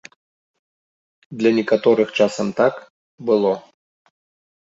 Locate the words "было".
3.29-3.53